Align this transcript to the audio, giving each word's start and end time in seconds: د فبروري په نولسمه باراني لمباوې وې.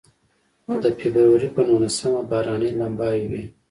د 0.83 0.85
فبروري 0.99 1.49
په 1.55 1.61
نولسمه 1.67 2.21
باراني 2.29 2.69
لمباوې 2.79 3.25
وې. 3.31 3.43